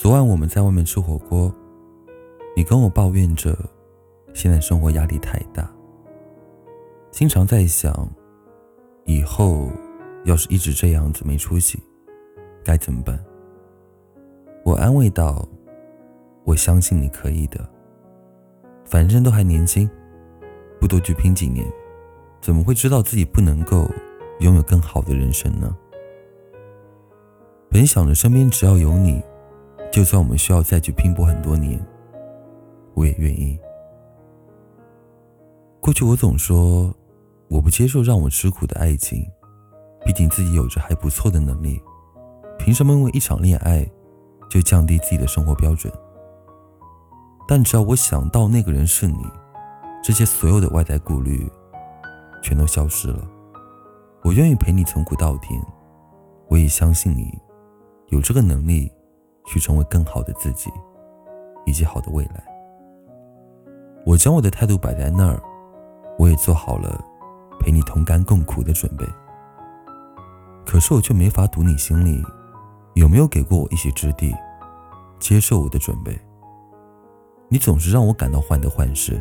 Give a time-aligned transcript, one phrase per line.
[0.00, 1.54] 昨晚我们在外面吃火锅，
[2.56, 3.54] 你跟我抱怨着
[4.32, 5.70] 现在生活压力太大，
[7.10, 8.08] 经常在想，
[9.04, 9.70] 以后
[10.24, 11.78] 要是一直这样子没出息，
[12.64, 13.22] 该怎么办？
[14.64, 15.46] 我安慰道
[16.44, 17.60] ：“我相信你可以的，
[18.86, 19.86] 反正都还年轻，
[20.80, 21.70] 不多去拼几年，
[22.40, 23.86] 怎么会知道自己不能够
[24.38, 25.76] 拥有更好的人生呢？”
[27.68, 29.22] 本想着身边只要有你。
[29.90, 31.84] 就算我们需要再去拼搏很多年，
[32.94, 33.58] 我也愿意。
[35.80, 36.94] 过去我总说
[37.48, 39.26] 我不接受让我吃苦的爱情，
[40.04, 41.82] 毕竟自己有着还不错的能力，
[42.56, 43.84] 凭什么因为一场恋爱
[44.48, 45.92] 就降低自己的生活标准？
[47.48, 49.18] 但只要我想到那个人是你，
[50.04, 51.50] 这些所有的外在顾虑
[52.44, 53.28] 全都消失了。
[54.22, 55.60] 我愿意陪你从苦到甜，
[56.48, 57.36] 我也相信你
[58.10, 58.88] 有这个能力。
[59.50, 60.70] 去成为更好的自己，
[61.66, 62.44] 以及好的未来。
[64.06, 65.42] 我将我的态度摆在那儿，
[66.16, 67.04] 我也做好了
[67.58, 69.04] 陪你同甘共苦的准备。
[70.64, 72.22] 可是我却没法读你心里
[72.94, 74.32] 有没有给过我一席之地，
[75.18, 76.16] 接受我的准备。
[77.48, 79.20] 你总是让我感到患得患失，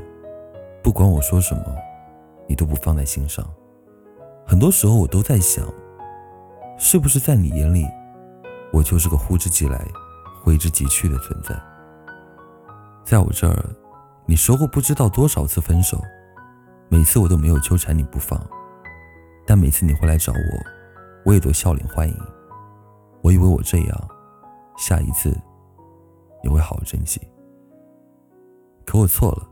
[0.83, 1.63] 不管我说什么，
[2.47, 3.43] 你都不放在心上。
[4.45, 5.65] 很多时候我都在想，
[6.77, 7.87] 是不是在你眼里，
[8.71, 9.83] 我就是个呼之即来。
[10.43, 11.59] 挥之即去的存在，
[13.03, 13.63] 在我这儿，
[14.25, 16.01] 你说过不知道多少次分手，
[16.89, 18.39] 每次我都没有纠缠你不放，
[19.45, 20.65] 但每次你回来找我，
[21.25, 22.15] 我也都笑脸欢迎。
[23.21, 24.09] 我以为我这样，
[24.77, 25.35] 下一次
[26.43, 27.19] 你会好好珍惜，
[28.85, 29.47] 可我错了。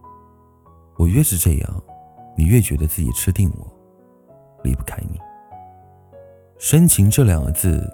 [0.98, 1.84] 我越是这样，
[2.38, 3.68] 你越觉得自己吃定我，
[4.64, 5.20] 离不开你。
[6.58, 7.86] 深情这两个字，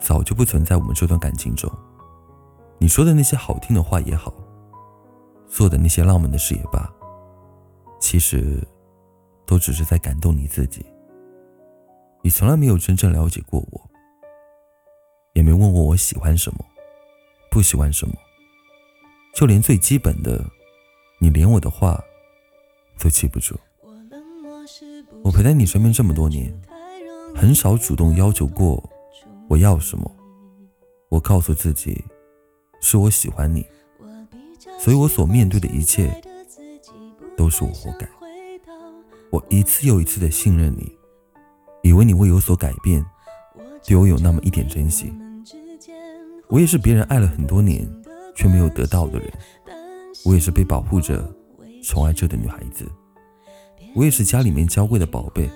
[0.00, 1.70] 早就不存在我们这段感情中。
[2.80, 4.32] 你说的那些好听的话也好，
[5.48, 6.88] 做的那些浪漫的事也罢，
[8.00, 8.64] 其实
[9.44, 10.86] 都只是在感动你自己。
[12.22, 13.90] 你从来没有真正了解过我，
[15.32, 16.64] 也没问过我喜欢什么，
[17.50, 18.14] 不喜欢什么，
[19.34, 20.44] 就连最基本的，
[21.18, 22.00] 你连我的话
[23.00, 23.58] 都记不住。
[25.24, 26.52] 我陪在你身边这么多年，
[27.34, 28.82] 很少主动要求过
[29.48, 30.08] 我要什么。
[31.08, 32.04] 我告诉自己。
[32.80, 33.66] 是我喜欢你，
[34.78, 36.10] 所以我所面对的一切
[37.36, 38.08] 都是我活该。
[39.30, 40.90] 我一次又一次的信任你，
[41.82, 43.04] 以为你会有所改变，
[43.84, 45.12] 对我有那么一点珍惜。
[46.48, 47.86] 我也是别人爱了很多年
[48.34, 49.30] 却没有得到的人，
[50.24, 51.30] 我也是被保护着、
[51.82, 52.90] 宠爱着的女孩子，
[53.94, 55.50] 我也是家里面娇贵的宝贝。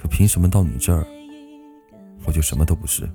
[0.00, 1.04] 可凭什么到你这儿，
[2.24, 3.10] 我就什么都不是？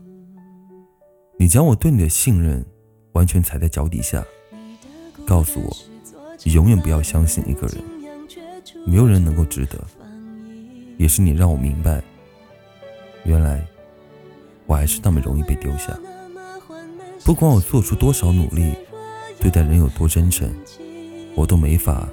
[1.38, 2.66] 你将我对你的信任
[3.12, 4.24] 完全踩在脚底下，
[5.26, 5.78] 告诉我，
[6.44, 7.84] 你永远不要相信一个人，
[8.86, 9.78] 没有人能够值得。
[10.98, 12.02] 也是你让我明白，
[13.26, 13.66] 原来
[14.66, 15.98] 我还是那么容易被丢下。
[17.26, 18.74] 不管我做出多少努力，
[19.40, 20.50] 对待人有多真诚，
[21.36, 22.08] 我都没法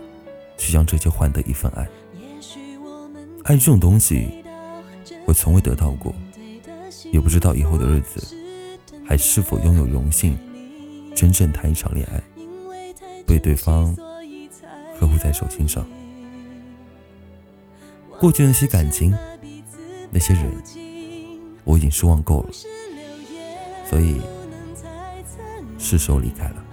[0.58, 1.88] 去将这些换得一份爱。
[3.44, 4.42] 爱这种东西，
[5.26, 6.12] 我从未得到过，
[7.12, 8.36] 也不知道以后的日子。
[9.04, 10.38] 还是否拥有荣幸，
[11.14, 12.22] 真正谈一场恋爱，
[13.26, 13.94] 被对方
[14.98, 15.86] 呵护在手心上？
[18.18, 19.14] 过去那些感情，
[20.10, 20.50] 那些人，
[21.64, 22.50] 我已经失望够了，
[23.88, 24.20] 所以
[25.78, 26.64] 是时候离开了。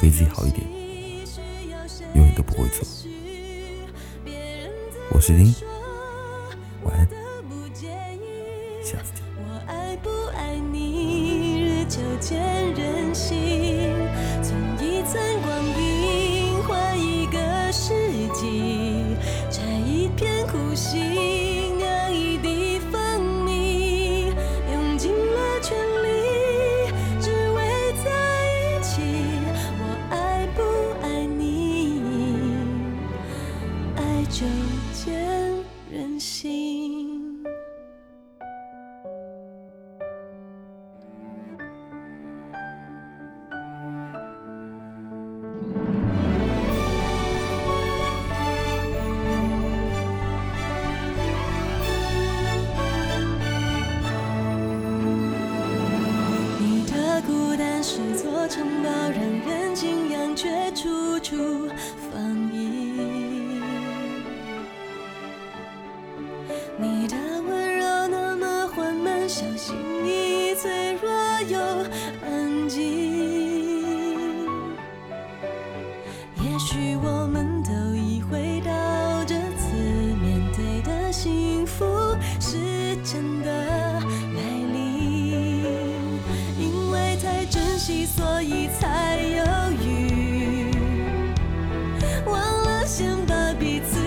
[0.00, 0.66] 对自己好一点，
[2.14, 2.86] 永远都不会错。
[5.12, 5.54] 我是丁，
[6.84, 7.06] 晚安，
[8.82, 9.19] 下次见。
[11.90, 12.40] 就见
[12.74, 13.90] 人心，
[14.44, 17.38] 存一寸光阴换一个
[17.72, 17.92] 世
[18.32, 19.16] 纪，
[19.50, 21.19] 摘一片苦心，
[69.40, 71.10] 小心翼翼，脆弱
[71.48, 71.58] 又
[72.22, 72.78] 安静。
[76.42, 78.70] 也许我们都已回到
[79.24, 79.72] 这次
[80.22, 81.86] 面对的幸福，
[82.38, 82.58] 是
[83.02, 84.42] 真的来
[84.74, 85.64] 临，
[86.58, 89.42] 因为太珍惜，所以才犹
[89.82, 90.70] 豫。
[92.26, 93.99] 忘了先把彼此。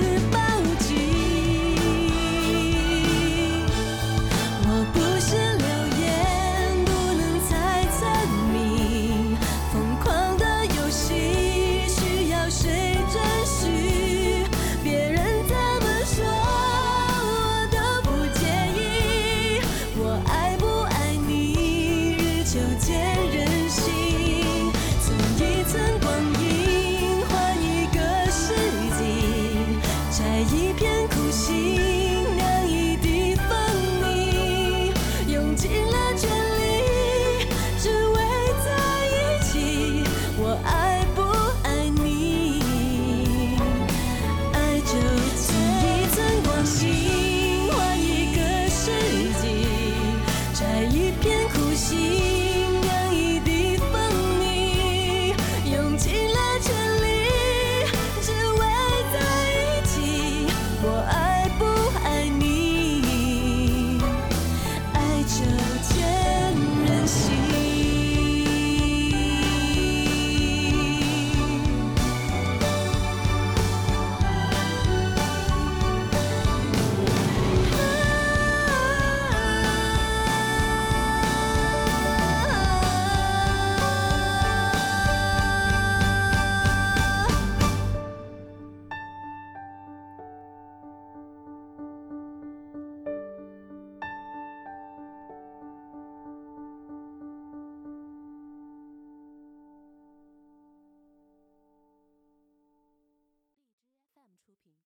[65.84, 66.23] 见。